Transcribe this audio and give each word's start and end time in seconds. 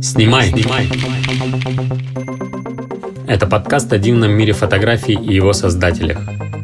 Снимай, 0.00 0.46
снимай. 0.46 0.88
Это 3.26 3.48
подкаст 3.48 3.92
о 3.92 3.98
дивном 3.98 4.30
мире 4.30 4.52
фотографий 4.52 5.14
и 5.14 5.34
его 5.34 5.52
создателях. 5.52 6.18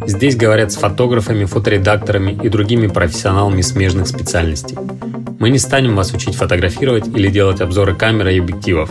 Здесь 0.07 0.37
говорят 0.37 0.71
с 0.71 0.77
фотографами, 0.77 1.47
фоторедакторами 1.47 2.39
и 2.41 2.49
другими 2.49 2.87
профессионалами 2.87 3.63
смежных 3.63 4.07
специальностей. 4.07 4.79
Мы 5.41 5.51
не 5.51 5.59
станем 5.59 5.97
вас 5.97 6.13
учить 6.13 6.37
фотографировать 6.37 7.09
или 7.09 7.27
делать 7.27 7.61
обзоры 7.61 7.97
камеры 7.97 8.37
и 8.37 8.39
объективов. 8.39 8.89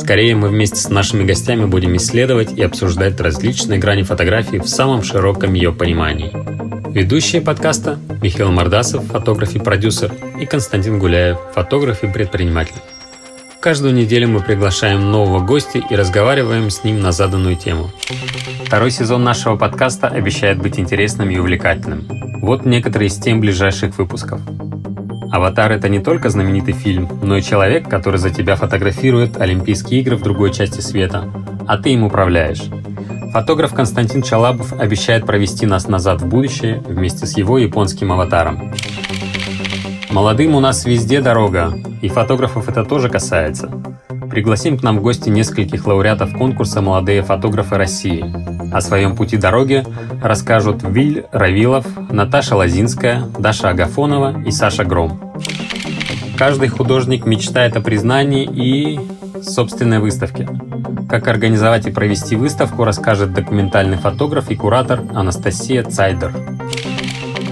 Скорее, 0.00 0.34
мы 0.34 0.48
вместе 0.48 0.76
с 0.76 0.88
нашими 0.88 1.24
гостями 1.24 1.66
будем 1.66 1.94
исследовать 1.96 2.52
и 2.56 2.62
обсуждать 2.62 3.20
различные 3.20 3.78
грани 3.78 4.00
фотографии 4.00 4.56
в 4.56 4.66
самом 4.66 5.02
широком 5.02 5.52
ее 5.52 5.74
понимании. 5.74 6.32
Ведущие 6.90 7.42
подкаста 7.42 7.98
Михаил 8.22 8.50
Мордасов, 8.50 9.04
фотограф 9.04 9.54
и 9.54 9.58
продюсер, 9.58 10.12
и 10.40 10.46
Константин 10.46 10.98
Гуляев, 10.98 11.38
фотограф 11.54 12.02
и 12.02 12.08
предприниматель. 12.08 12.76
Каждую 13.60 13.94
неделю 13.94 14.28
мы 14.28 14.40
приглашаем 14.40 15.10
нового 15.10 15.44
гостя 15.44 15.78
и 15.78 15.94
разговариваем 15.94 16.70
с 16.70 16.84
ним 16.84 17.00
на 17.00 17.12
заданную 17.12 17.56
тему. 17.56 17.90
Второй 18.64 18.90
сезон 18.90 19.22
нашего 19.22 19.56
подкаста 19.56 20.08
обещает 20.08 20.62
быть 20.62 20.78
интересным 20.78 21.30
и 21.30 21.38
увлекательным. 21.38 22.08
Вот 22.40 22.64
некоторые 22.64 23.08
из 23.08 23.16
тем 23.16 23.40
ближайших 23.40 23.98
выпусков. 23.98 24.40
«Аватар»— 25.30 25.72
это 25.72 25.88
не 25.88 25.98
только 25.98 26.30
знаменитый 26.30 26.72
фильм, 26.72 27.08
но 27.22 27.36
и 27.36 27.42
человек, 27.42 27.88
который 27.88 28.16
за 28.16 28.30
тебя 28.30 28.56
фотографирует 28.56 29.38
Олимпийские 29.38 30.00
игры 30.00 30.16
в 30.16 30.22
другой 30.22 30.54
части 30.54 30.80
света, 30.80 31.30
а 31.66 31.76
ты 31.76 31.90
им 31.90 32.04
управляешь. 32.04 32.62
Фотограф 33.32 33.74
Константин 33.74 34.22
Чалабов 34.22 34.72
обещает 34.72 35.26
провести 35.26 35.66
нас 35.66 35.86
назад 35.86 36.22
в 36.22 36.26
будущее 36.26 36.80
вместе 36.80 37.26
с 37.26 37.36
его 37.36 37.58
японским 37.58 38.12
аватаром. 38.12 38.72
Молодым 40.10 40.54
у 40.54 40.60
нас 40.60 40.84
везде 40.86 41.20
дорога, 41.20 41.72
и 42.00 42.08
фотографов 42.08 42.68
это 42.68 42.84
тоже 42.84 43.08
касается. 43.08 43.70
Пригласим 44.30 44.78
к 44.78 44.82
нам 44.82 44.98
в 44.98 45.02
гости 45.02 45.28
нескольких 45.28 45.86
лауреатов 45.86 46.36
конкурса 46.36 46.80
«Молодые 46.80 47.22
фотографы 47.22 47.76
России». 47.76 48.24
О 48.72 48.80
своем 48.80 49.16
пути 49.16 49.36
дороги 49.36 49.84
расскажут 50.22 50.82
Виль 50.82 51.26
Равилов, 51.32 51.86
Наташа 52.10 52.56
Лазинская, 52.56 53.24
Даша 53.38 53.70
Агафонова 53.70 54.42
и 54.44 54.50
Саша 54.50 54.84
Гром. 54.84 55.34
Каждый 56.38 56.68
художник 56.68 57.26
мечтает 57.26 57.76
о 57.76 57.80
признании 57.80 58.44
и 58.44 59.00
собственной 59.42 59.98
выставке. 59.98 60.48
Как 61.08 61.26
организовать 61.26 61.88
и 61.88 61.90
провести 61.90 62.36
выставку, 62.36 62.84
расскажет 62.84 63.32
документальный 63.32 63.96
фотограф 63.96 64.48
и 64.48 64.54
куратор 64.54 65.00
Анастасия 65.14 65.82
Цайдер. 65.82 66.32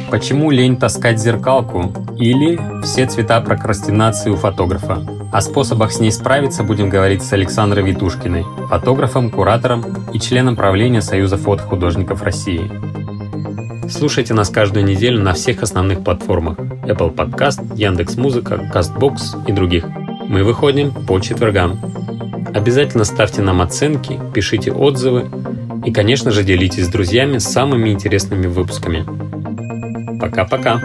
Почему 0.09 0.53
лень 0.53 0.77
таскать 0.77 1.19
зеркалку? 1.19 1.93
Или 2.17 2.61
все 2.84 3.06
цвета 3.06 3.41
прокрастинации 3.41 4.31
у 4.31 4.37
фотографа? 4.37 5.05
О 5.33 5.41
способах 5.41 5.91
с 5.91 5.98
ней 5.98 6.12
справиться 6.12 6.62
будем 6.62 6.89
говорить 6.89 7.25
с 7.25 7.33
Александрой 7.33 7.84
Витушкиной, 7.84 8.45
фотографом, 8.69 9.31
куратором 9.31 9.84
и 10.12 10.21
членом 10.21 10.55
правления 10.55 11.03
Союза 11.03 11.37
фотохудожников 11.37 12.23
России. 12.23 12.71
Слушайте 13.89 14.34
нас 14.34 14.51
каждую 14.51 14.84
неделю 14.84 15.23
на 15.23 15.33
всех 15.33 15.62
основных 15.62 16.03
платформах 16.03 16.59
Apple 16.59 17.15
Podcast, 17.15 17.77
Яндекс.Музыка, 17.77 18.70
Castbox 18.75 19.47
и 19.47 19.53
других. 19.53 19.87
Мы 20.27 20.43
выходим 20.45 20.93
по 20.93 21.20
четвергам. 21.20 21.78
Обязательно 22.55 23.05
ставьте 23.05 23.43
нам 23.43 23.61
оценки, 23.61 24.19
пишите 24.34 24.73
отзывы 24.73 25.31
и, 25.84 25.93
конечно 25.93 26.31
же, 26.31 26.43
делитесь 26.43 26.87
с 26.87 26.89
друзьями 26.89 27.39
самыми 27.39 27.91
интересными 27.91 28.47
выпусками. 28.47 29.05
Пока-пока! 30.19 30.81